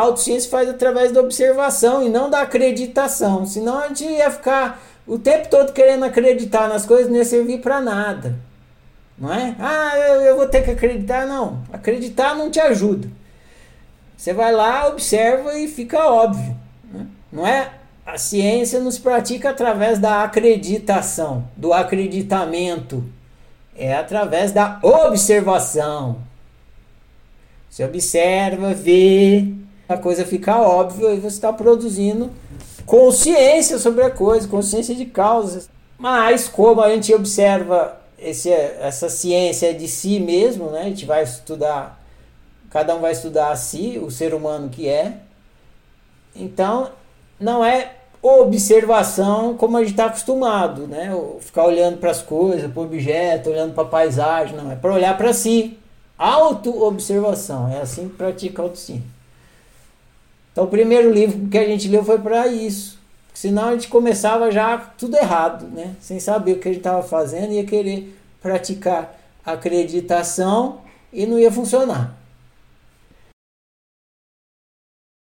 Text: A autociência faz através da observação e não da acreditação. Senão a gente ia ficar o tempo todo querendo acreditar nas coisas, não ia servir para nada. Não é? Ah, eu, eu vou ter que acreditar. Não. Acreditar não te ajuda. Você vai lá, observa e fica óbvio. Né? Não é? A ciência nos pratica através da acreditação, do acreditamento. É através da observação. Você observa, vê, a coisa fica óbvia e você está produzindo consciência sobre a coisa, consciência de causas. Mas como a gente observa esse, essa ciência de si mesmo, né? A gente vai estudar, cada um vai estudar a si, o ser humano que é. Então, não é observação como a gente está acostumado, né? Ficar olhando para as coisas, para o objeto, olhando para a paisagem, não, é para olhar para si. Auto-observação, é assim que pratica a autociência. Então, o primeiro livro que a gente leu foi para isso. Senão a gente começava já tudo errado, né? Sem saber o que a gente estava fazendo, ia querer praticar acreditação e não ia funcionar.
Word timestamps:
A 0.00 0.04
autociência 0.04 0.50
faz 0.50 0.66
através 0.66 1.12
da 1.12 1.20
observação 1.20 2.02
e 2.02 2.08
não 2.08 2.30
da 2.30 2.40
acreditação. 2.40 3.44
Senão 3.44 3.80
a 3.80 3.88
gente 3.88 4.04
ia 4.04 4.30
ficar 4.30 4.82
o 5.06 5.18
tempo 5.18 5.48
todo 5.50 5.74
querendo 5.74 6.06
acreditar 6.06 6.70
nas 6.70 6.86
coisas, 6.86 7.10
não 7.10 7.18
ia 7.18 7.24
servir 7.24 7.60
para 7.60 7.82
nada. 7.82 8.34
Não 9.18 9.30
é? 9.30 9.54
Ah, 9.58 9.92
eu, 9.98 10.22
eu 10.22 10.36
vou 10.38 10.48
ter 10.48 10.64
que 10.64 10.70
acreditar. 10.70 11.26
Não. 11.26 11.62
Acreditar 11.70 12.34
não 12.34 12.50
te 12.50 12.58
ajuda. 12.58 13.10
Você 14.16 14.32
vai 14.32 14.50
lá, 14.52 14.88
observa 14.88 15.58
e 15.58 15.68
fica 15.68 16.10
óbvio. 16.10 16.56
Né? 16.90 17.06
Não 17.30 17.46
é? 17.46 17.70
A 18.06 18.16
ciência 18.16 18.80
nos 18.80 18.98
pratica 18.98 19.50
através 19.50 19.98
da 19.98 20.24
acreditação, 20.24 21.44
do 21.54 21.74
acreditamento. 21.74 23.04
É 23.76 23.94
através 23.94 24.50
da 24.50 24.78
observação. 24.82 26.22
Você 27.68 27.84
observa, 27.84 28.72
vê, 28.72 29.60
a 29.94 29.98
coisa 29.98 30.24
fica 30.24 30.60
óbvia 30.60 31.10
e 31.10 31.20
você 31.20 31.36
está 31.36 31.52
produzindo 31.52 32.30
consciência 32.86 33.78
sobre 33.78 34.02
a 34.02 34.10
coisa, 34.10 34.48
consciência 34.48 34.94
de 34.94 35.04
causas. 35.04 35.68
Mas 35.98 36.48
como 36.48 36.80
a 36.80 36.88
gente 36.90 37.14
observa 37.14 38.00
esse, 38.18 38.50
essa 38.50 39.08
ciência 39.08 39.72
de 39.74 39.86
si 39.88 40.18
mesmo, 40.20 40.70
né? 40.70 40.82
A 40.82 40.84
gente 40.84 41.06
vai 41.06 41.22
estudar, 41.22 42.02
cada 42.70 42.94
um 42.94 43.00
vai 43.00 43.12
estudar 43.12 43.50
a 43.50 43.56
si, 43.56 44.00
o 44.02 44.10
ser 44.10 44.34
humano 44.34 44.68
que 44.68 44.88
é. 44.88 45.18
Então, 46.34 46.90
não 47.38 47.64
é 47.64 47.92
observação 48.22 49.56
como 49.56 49.76
a 49.76 49.80
gente 49.80 49.92
está 49.92 50.06
acostumado, 50.06 50.86
né? 50.86 51.10
Ficar 51.40 51.64
olhando 51.64 51.98
para 51.98 52.10
as 52.10 52.22
coisas, 52.22 52.70
para 52.70 52.80
o 52.80 52.84
objeto, 52.84 53.50
olhando 53.50 53.74
para 53.74 53.84
a 53.84 53.86
paisagem, 53.86 54.56
não, 54.56 54.70
é 54.70 54.76
para 54.76 54.92
olhar 54.92 55.16
para 55.16 55.32
si. 55.32 55.78
Auto-observação, 56.18 57.68
é 57.72 57.80
assim 57.80 58.08
que 58.08 58.16
pratica 58.16 58.60
a 58.60 58.64
autociência. 58.66 59.19
Então, 60.52 60.64
o 60.64 60.68
primeiro 60.68 61.12
livro 61.12 61.48
que 61.48 61.58
a 61.58 61.66
gente 61.66 61.88
leu 61.88 62.04
foi 62.04 62.18
para 62.18 62.46
isso. 62.48 62.98
Senão 63.32 63.68
a 63.68 63.72
gente 63.72 63.88
começava 63.88 64.50
já 64.50 64.76
tudo 64.76 65.16
errado, 65.16 65.66
né? 65.68 65.94
Sem 66.00 66.20
saber 66.20 66.52
o 66.52 66.58
que 66.58 66.68
a 66.68 66.72
gente 66.72 66.80
estava 66.80 67.02
fazendo, 67.02 67.52
ia 67.52 67.64
querer 67.64 68.14
praticar 68.42 69.18
acreditação 69.44 70.80
e 71.12 71.26
não 71.26 71.38
ia 71.38 71.50
funcionar. 71.50 72.19